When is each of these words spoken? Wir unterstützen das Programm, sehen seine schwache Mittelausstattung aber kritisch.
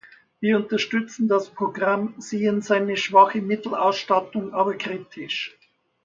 Wir 0.39 0.57
unterstützen 0.57 1.27
das 1.27 1.51
Programm, 1.51 2.15
sehen 2.17 2.63
seine 2.63 2.97
schwache 2.97 3.39
Mittelausstattung 3.39 4.51
aber 4.51 4.75
kritisch. 4.75 5.55